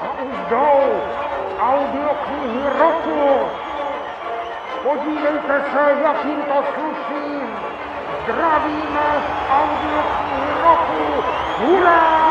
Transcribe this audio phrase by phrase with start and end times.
[0.00, 1.02] A už jdou
[1.60, 3.50] audioknihy roku.
[4.82, 7.40] Podívejte se, jakým to sluší.
[8.22, 11.24] Zdravíme z audioknihy roku.
[11.58, 12.30] Hurá!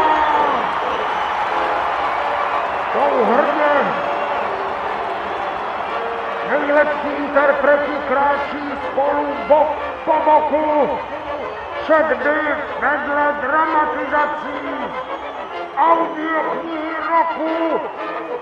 [2.94, 3.72] Jsou hrdě.
[6.50, 9.70] Nejlepší interpreti kráčí spolu bok
[10.06, 11.00] po boku.
[11.90, 12.40] Všakdy
[12.82, 14.58] vedle dramatizací.
[15.78, 17.88] Audioknihy roku.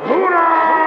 [0.08, 0.78] Hurá!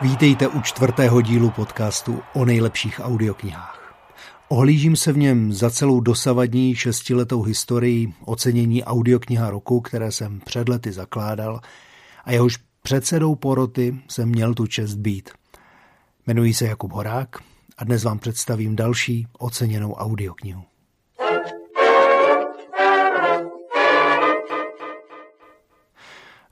[0.00, 3.94] Vítejte u čtvrtého dílu podcastu o nejlepších audioknihách.
[4.48, 10.68] Ohlížím se v něm za celou dosavadní šestiletou historii ocenění audiokniha roku, které jsem před
[10.68, 11.60] lety zakládal
[12.24, 15.39] a jehož předsedou poroty jsem měl tu čest být.
[16.26, 17.28] Jmenuji se Jakub Horák
[17.78, 20.62] a dnes vám představím další oceněnou audioknihu.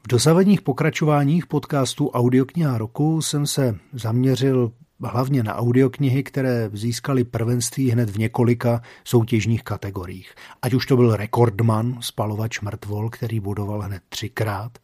[0.02, 4.72] V dosavadních pokračováních podcastu Audiokniha roku jsem se zaměřil
[5.04, 10.34] hlavně na audioknihy, které získaly prvenství hned v několika soutěžních kategoriích.
[10.62, 14.78] Ať už to byl rekordman, spalovač mrtvol, který budoval hned třikrát,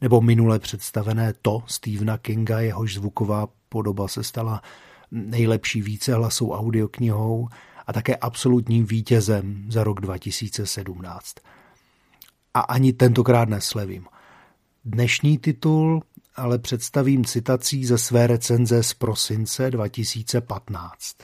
[0.00, 4.62] nebo minule představené to Stephena Kinga, jehož zvuková podoba se stala
[5.10, 7.48] nejlepší vícehlasou audioknihou
[7.86, 11.34] a také absolutním vítězem za rok 2017.
[12.54, 14.06] A ani tentokrát neslevím.
[14.84, 16.02] Dnešní titul
[16.36, 21.16] ale představím citací ze své recenze z prosince 2015.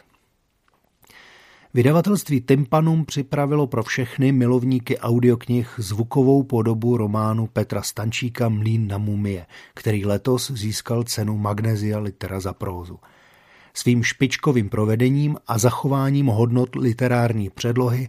[1.74, 9.46] Vydavatelství Tympanum připravilo pro všechny milovníky audioknih zvukovou podobu románu Petra Stančíka Mlín na mumie,
[9.74, 12.98] který letos získal cenu Magnesia Litera za prózu.
[13.74, 18.08] Svým špičkovým provedením a zachováním hodnot literární předlohy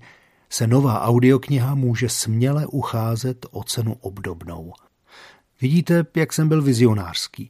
[0.50, 4.74] se nová audiokniha může směle ucházet o cenu obdobnou.
[5.62, 7.50] Vidíte, jak jsem byl vizionářský.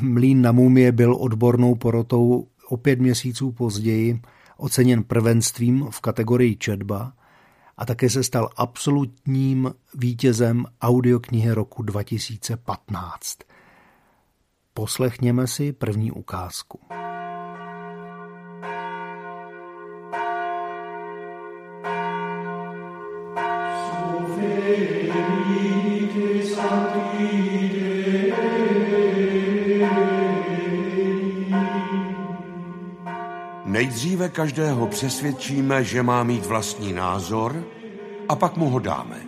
[0.00, 4.20] Mlín na mumie byl odbornou porotou o pět měsíců později
[4.56, 7.12] oceněn prvenstvím v kategorii četba
[7.76, 13.38] a také se stal absolutním vítězem audioknihy roku 2015.
[14.74, 16.80] Poslechněme si první ukázku.
[33.76, 37.64] Nejdříve každého přesvědčíme, že má mít vlastní názor
[38.28, 39.26] a pak mu ho dáme.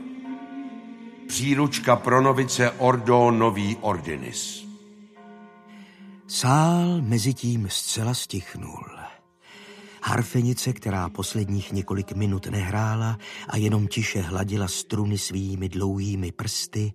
[1.28, 4.66] Příručka pro novice Ordo Nový Ordinis.
[6.26, 8.84] Sál mezi tím zcela stichnul.
[10.02, 16.92] Harfenice, která posledních několik minut nehrála a jenom tiše hladila struny svými dlouhými prsty,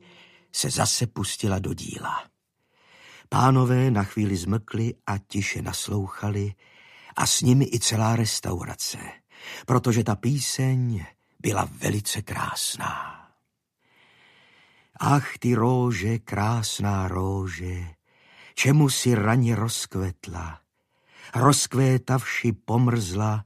[0.51, 2.23] se zase pustila do díla.
[3.29, 6.53] Pánové na chvíli zmkli a tiše naslouchali,
[7.15, 8.97] a s nimi i celá restaurace,
[9.65, 11.05] protože ta píseň
[11.39, 13.23] byla velice krásná.
[14.99, 17.85] Ach, ty róže, krásná róže,
[18.55, 20.59] čemu si raně rozkvetla,
[21.35, 23.45] rozkvétavši pomrzla,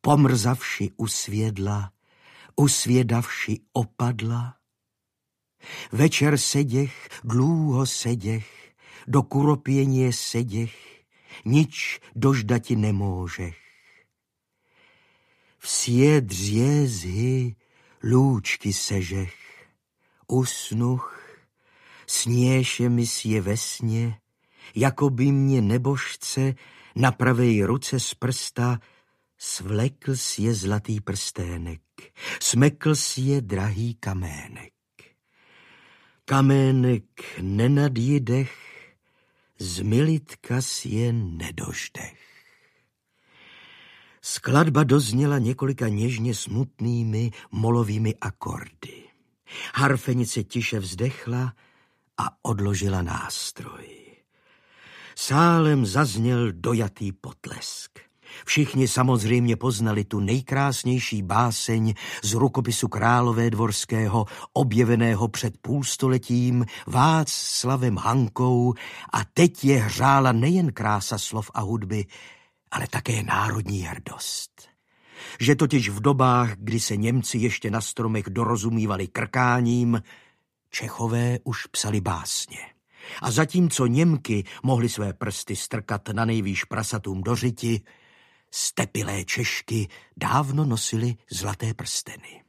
[0.00, 1.92] pomrzavši usvědla,
[2.56, 4.54] usvědavši opadla.
[5.92, 8.74] Večer seděch, dlouho seděch,
[9.06, 10.95] do kuropěně seděch,
[11.44, 13.58] nič doždati nemůžech.
[15.58, 17.56] Vsie dřězhy
[18.02, 19.34] lůčky sežech,
[20.26, 21.22] usnuch,
[22.06, 24.18] sněše mi je ve sně,
[24.74, 26.54] jako by mě nebožce
[26.96, 28.80] na pravej ruce z prsta
[29.38, 31.80] svlekl si je zlatý prstének,
[32.40, 34.72] smekl si je drahý kamének.
[36.24, 37.04] Kamének
[37.40, 38.75] nenadjídech,
[39.58, 42.26] zmilitka si je nedoždech.
[44.22, 49.02] Skladba dozněla několika něžně smutnými molovými akordy.
[49.74, 51.54] Harfenice tiše vzdechla
[52.18, 54.06] a odložila nástroj.
[55.16, 57.98] Sálem zazněl dojatý potlesk.
[58.44, 66.64] Všichni samozřejmě poznali tu nejkrásnější báseň z rukopisu Králové dvorského, objeveného před půlstoletím
[67.26, 68.74] slavem Hankou
[69.12, 72.04] a teď je hřála nejen krása slov a hudby,
[72.70, 74.68] ale také národní hrdost.
[75.40, 80.02] Že totiž v dobách, kdy se Němci ještě na stromech dorozumívali krkáním,
[80.70, 82.58] Čechové už psali básně.
[83.22, 87.80] A zatímco Němky mohly své prsty strkat na nejvýš prasatům do řiti,
[88.56, 92.42] stepilé Češky dávno nosily zlaté prsteny.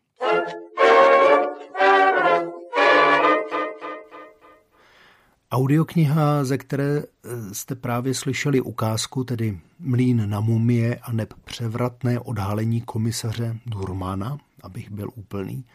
[5.52, 12.20] Audiokniha, ze které eh, jste právě slyšeli ukázku, tedy Mlín na mumie a neb převratné
[12.20, 15.66] odhalení komisaře Durmana, abych byl úplný,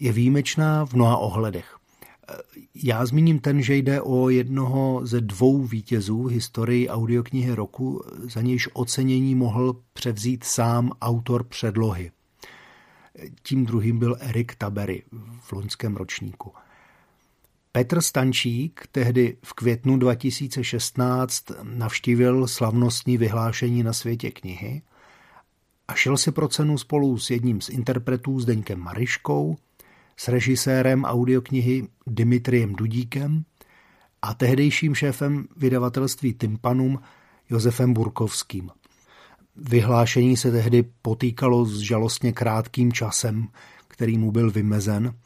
[0.00, 1.81] je výjimečná v mnoha ohledech.
[2.74, 8.40] Já zmíním ten, že jde o jednoho ze dvou vítězů v historii audioknihy roku, za
[8.40, 12.10] nějž ocenění mohl převzít sám autor předlohy.
[13.42, 15.02] Tím druhým byl Erik Tabery
[15.40, 16.52] v loňském ročníku.
[17.72, 24.82] Petr Stančík tehdy v květnu 2016 navštívil slavnostní vyhlášení na světě knihy
[25.88, 29.56] a šel si pro cenu spolu s jedním z interpretů Zdeňkem Mariškou,
[30.16, 33.44] s režisérem audioknihy Dimitriem Dudíkem
[34.22, 37.00] a tehdejším šéfem vydavatelství Tympanum
[37.50, 38.70] Josefem Burkovským.
[39.56, 43.48] Vyhlášení se tehdy potýkalo s žalostně krátkým časem,
[43.88, 45.14] který mu byl vymezen–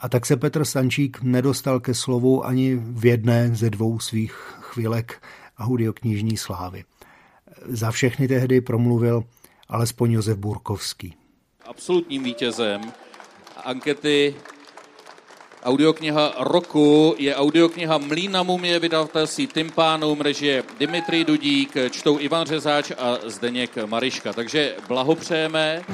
[0.00, 5.22] a tak se Petr Stančík nedostal ke slovu ani v jedné ze dvou svých chvílek
[5.58, 6.84] audioknižní slávy.
[7.68, 9.24] Za všechny tehdy promluvil
[9.68, 11.14] alespoň Josef Burkovský.
[11.66, 12.80] Absolutním vítězem
[13.64, 14.34] ankety
[15.62, 23.18] Audiokniha roku je audiokniha Mlína mumie vydavatelství Tympánum, režie Dimitri Dudík, čtou Ivan Řezáč a
[23.28, 24.32] Zdeněk Mariška.
[24.32, 25.84] Takže blahopřejeme.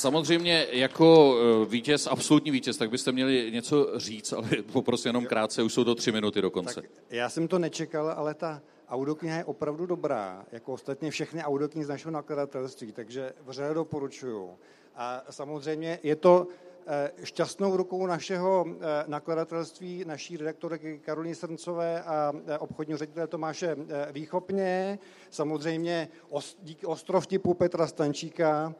[0.00, 5.62] Samozřejmě jako eh, vítěz, absolutní vítěz, tak byste měli něco říct, ale poprosím jenom krátce,
[5.62, 6.74] už jsou to tři minuty dokonce.
[6.74, 11.84] Tak já jsem to nečekal, ale ta audiokniha je opravdu dobrá, jako ostatně všechny audioknihy
[11.84, 14.50] z našeho nakladatelství, takže vřele doporučuju.
[14.96, 16.46] A samozřejmě je to
[17.24, 23.76] šťastnou rukou našeho eh, nakladatelství, naší redaktorky Karolíny Srncové a eh, obchodního ředitele Tomáše
[24.12, 24.98] Výchopně,
[25.30, 26.08] samozřejmě
[26.62, 28.74] díky ostrovtipu Petra Stančíka,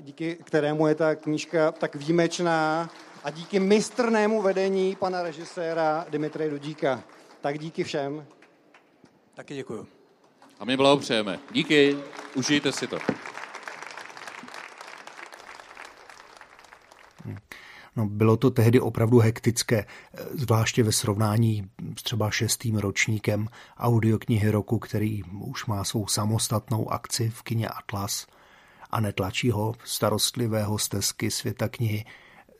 [0.00, 2.90] díky kterému je ta knížka tak výjimečná
[3.24, 7.02] a díky mistrnému vedení pana režiséra Dimitry Dudíka.
[7.40, 8.26] Tak díky všem.
[9.34, 9.86] Taky děkuju.
[10.58, 11.38] A my blahopřejeme.
[11.52, 11.96] Díky,
[12.34, 12.98] užijte si to.
[18.00, 19.86] No, bylo to tehdy opravdu hektické,
[20.32, 23.48] zvláště ve srovnání s třeba šestým ročníkem
[23.78, 28.26] audioknihy roku, který už má svou samostatnou akci v kině Atlas
[28.90, 32.04] a netlačí ho starostlivého stezky světa knihy,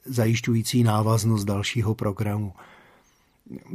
[0.04, 2.52] zajišťující návaznost dalšího programu.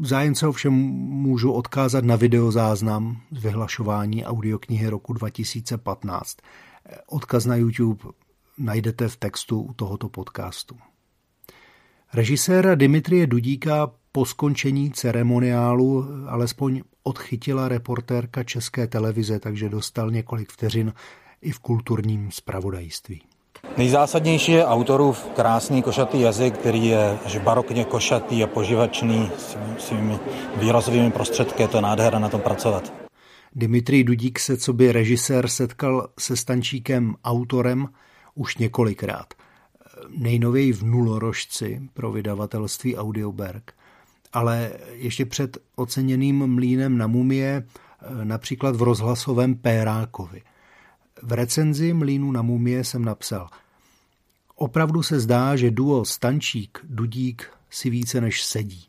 [0.02, 6.38] Zájemce ovšem můžu odkázat na videozáznam z vyhlašování audioknihy roku 2015.
[7.08, 8.04] Odkaz na YouTube
[8.58, 10.78] najdete v textu tohoto podcastu.
[12.16, 20.94] Režiséra Dimitrie Dudíka po skončení ceremoniálu alespoň odchytila reportérka České televize, takže dostal několik vteřin
[21.42, 23.22] i v kulturním spravodajství.
[23.78, 29.32] Nejzásadnější je autorův krásný košatý jazyk, který je barokně košatý a poživačný
[29.78, 30.20] svými
[30.58, 31.64] výrazovými prostředky.
[31.64, 32.94] Je to nádhera na tom pracovat.
[33.56, 37.88] Dimitrij Dudík se co by režisér setkal se Stančíkem autorem
[38.36, 39.28] už několikrát–
[40.10, 43.74] nejnověji v Nulorožci pro vydavatelství Audioberg,
[44.34, 50.42] ale ještě před oceněným mlínem na mumie eh, například v rozhlasovém Pérákovi.
[51.24, 53.50] V recenzi mlínu na mumie jsem napsal
[54.56, 58.86] Opravdu se zdá, že duo Stančík-Dudík si více než sedí.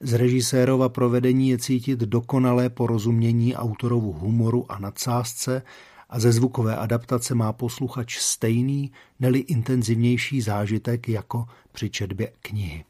[0.00, 5.62] Z režisérova provedení je cítit dokonalé porozumění autorovu humoru a nadsázce
[6.08, 12.84] a ze zvukové adaptace má posluchač stejný, neli intenzivnější zážitek jako při četbě knihy.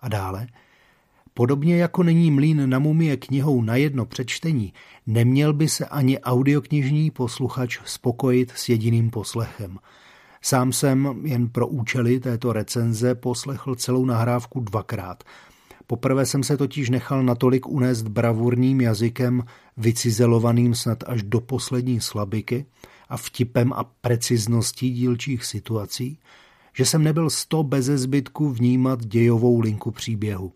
[0.00, 0.46] A dále,
[1.34, 4.72] podobně jako není mlín na mumie knihou na jedno přečtení,
[5.06, 9.78] neměl by se ani audioknižní posluchač spokojit s jediným poslechem.
[10.42, 15.24] Sám jsem jen pro účely této recenze poslechl celou nahrávku dvakrát–
[15.86, 19.44] Poprvé jsem se totiž nechal natolik unést bravurním jazykem,
[19.76, 22.66] vycizelovaným snad až do poslední slabiky
[23.08, 26.18] a vtipem a precizností dílčích situací,
[26.76, 30.52] že jsem nebyl sto beze zbytku vnímat dějovou linku příběhu.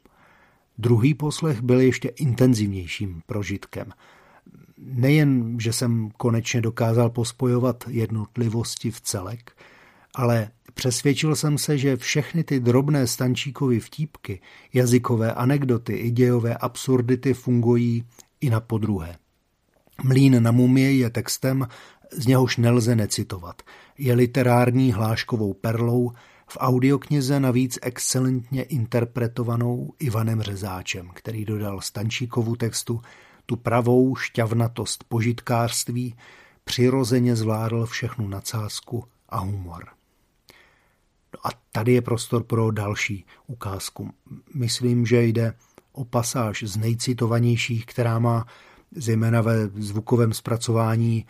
[0.79, 3.93] Druhý poslech byl ještě intenzivnějším prožitkem.
[4.79, 9.53] Nejen, že jsem konečně dokázal pospojovat jednotlivosti v celek,
[10.15, 14.41] ale Přesvědčil jsem se, že všechny ty drobné stančíkovy vtípky,
[14.73, 18.05] jazykové anekdoty i dějové absurdity fungují
[18.41, 19.17] i na podruhé.
[20.05, 21.69] Mlín na mumie je textem,
[22.13, 23.63] z něhož nelze necitovat.
[23.99, 26.13] Je literární hláškovou perlou,
[26.51, 33.01] v audioknize navíc excelentně interpretovanou Ivanem Řezáčem, který dodal Stančíkovu textu
[33.47, 36.15] tu pravou šťavnatost požitkářství,
[36.65, 40.00] přirozeně zvládl všechnu nadsázku a humor.
[41.35, 44.11] No a tady je prostor pro další ukázku.
[44.55, 45.55] Myslím, že jde
[45.93, 48.47] o pasáž z nejcitovanějších, která má
[48.97, 51.27] zejména ve zvukovém zpracování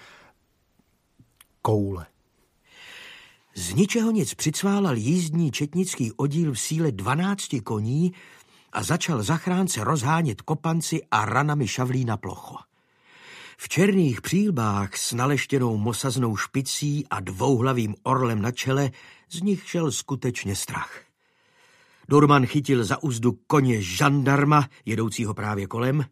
[1.62, 2.06] koule.
[3.54, 8.12] Z ničeho nic přicválal jízdní četnický oddíl v síle 12 koní
[8.72, 12.69] a začal zachránce rozhánět kopanci a ranami šavlí na plocho.
[13.62, 18.90] V černých přílbách s naleštěnou mosaznou špicí a dvouhlavým orlem na čele
[19.30, 21.02] z nich šel skutečně strach.
[22.08, 26.04] Durman chytil za úzdu koně žandarma, jedoucího právě kolem,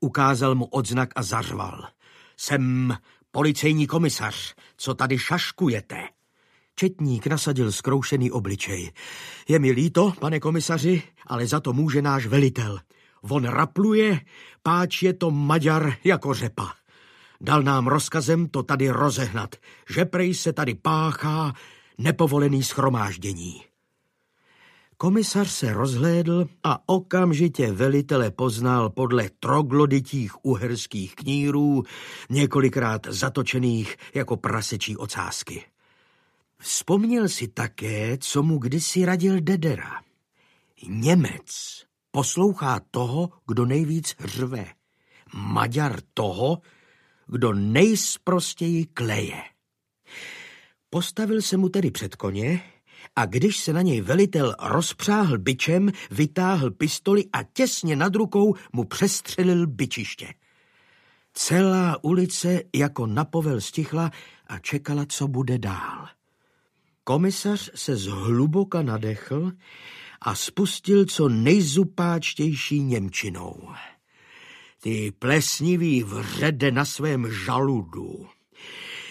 [0.00, 1.88] ukázal mu odznak a zařval.
[2.36, 2.96] Jsem
[3.30, 6.08] policejní komisař, co tady šaškujete?
[6.74, 8.92] Četník nasadil skroušený obličej.
[9.48, 12.80] Je mi líto, pane komisaři, ale za to může náš velitel.
[13.20, 14.20] On rapluje,
[14.62, 16.72] páč je to Maďar jako řepa.
[17.40, 19.56] Dal nám rozkazem to tady rozehnat,
[19.90, 21.52] že prej se tady páchá
[21.98, 23.62] nepovolený schromáždění.
[24.98, 31.82] Komisař se rozhlédl a okamžitě velitele poznal podle trogloditích uherských knírů,
[32.30, 35.64] několikrát zatočených jako prasečí ocásky.
[36.58, 40.02] Vzpomněl si také, co mu kdysi radil Dedera.
[40.88, 44.66] Němec poslouchá toho, kdo nejvíc řve.
[45.34, 46.58] Maďar toho,
[47.26, 49.42] kdo nejsprostěji kleje.
[50.90, 52.62] Postavil se mu tedy před koně
[53.16, 58.84] a když se na něj velitel rozpřáhl byčem, vytáhl pistoli a těsně nad rukou mu
[58.84, 60.34] přestřelil byčiště.
[61.32, 64.10] Celá ulice jako napovel stichla
[64.46, 66.08] a čekala, co bude dál.
[67.04, 69.52] Komisař se zhluboka nadechl
[70.20, 73.68] a spustil co nejzupáčtější Němčinou.
[74.86, 78.26] Ty plesnivý vřede na svém žaludu,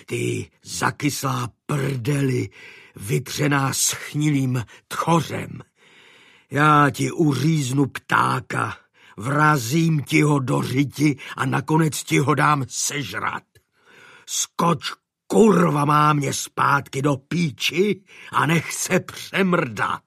[0.05, 2.49] ty zakyslá prdeli,
[2.95, 5.61] vytřená schnilým tchořem.
[6.51, 8.77] Já ti uříznu ptáka,
[9.17, 13.43] vrazím ti ho do řiti a nakonec ti ho dám sežrat.
[14.25, 14.91] Skoč
[15.27, 18.01] kurva má mě zpátky do píči
[18.31, 20.04] a nech se přemrdat.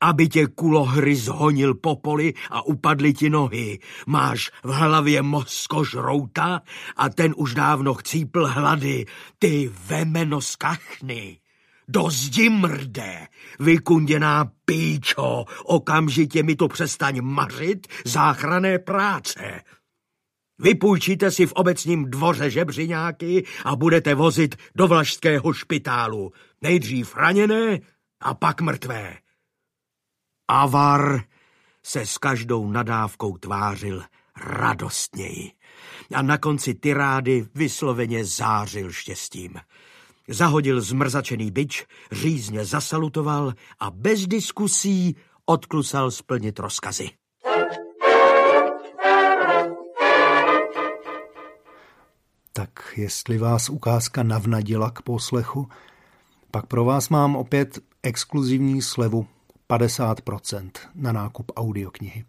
[0.00, 3.78] Aby tě kulohry zhonil po poli a upadly ti nohy.
[4.06, 6.62] Máš v hlavě moskožrouta
[6.96, 9.06] a ten už dávno chcípl hlady.
[9.38, 11.40] Ty vemeno skachny.
[11.88, 13.26] Do zdi mrde,
[13.60, 19.62] vykunděná píčo, okamžitě mi to přestaň mařit záchrané práce.
[20.58, 26.32] Vypůjčíte si v obecním dvoře žebřiňáky a budete vozit do vlašského špitálu.
[26.62, 27.78] Nejdřív raněné
[28.20, 29.16] a pak mrtvé.
[30.52, 31.24] Avar
[31.82, 34.02] se s každou nadávkou tvářil
[34.36, 35.52] radostněji
[36.14, 39.54] a na konci tyrády vysloveně zářil štěstím.
[40.28, 47.10] Zahodil zmrzačený byč, řízně zasalutoval a bez diskusí odklusal splnit rozkazy.
[52.52, 55.68] Tak jestli vás ukázka navnadila k poslechu,
[56.50, 59.26] pak pro vás mám opět exkluzivní slevu
[59.70, 62.24] 50% na nákup audioknihy.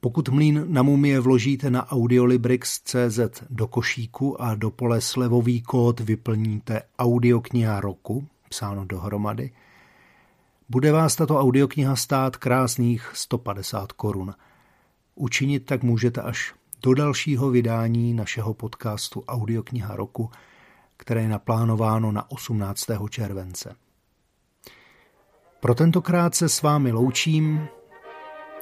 [0.00, 6.82] Pokud mlín na mumie vložíte na audiolibrix.cz do košíku a do pole slevový kód vyplníte
[6.98, 9.50] audiokniha roku, psáno dohromady,
[10.68, 14.34] bude vás tato audiokniha stát krásných 150 korun.
[15.14, 20.30] Učinit tak můžete až do dalšího vydání našeho podcastu Audiokniha roku,
[20.96, 22.86] které je naplánováno na 18.
[23.10, 23.74] července.
[25.62, 27.68] Pro tentokrát se s vámi loučím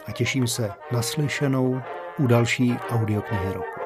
[0.06, 1.80] a těším se naslyšenou
[2.18, 3.79] u další audioknihy roku.